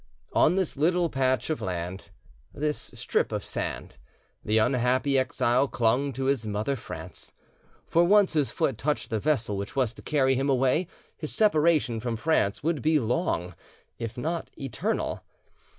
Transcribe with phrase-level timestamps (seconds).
[0.33, 2.09] On this little patch of land,
[2.55, 3.97] this strip of sand,
[4.43, 7.33] the unhappy exile clung to his mother France,
[7.85, 11.99] for once his foot touched the vessel which was to carry him away, his separation
[11.99, 13.53] from France would be long,
[13.99, 15.21] if not eternal.